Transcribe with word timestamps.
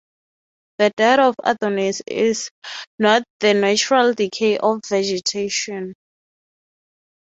The 0.79 0.89
death 0.97 1.19
of 1.19 1.35
Adonis 1.43 2.01
is 2.07 2.49
not 2.97 3.21
tthe 3.39 3.55
natural 3.61 4.15
decay 4.15 4.57
of 4.57 4.81
vegetation. 4.89 5.93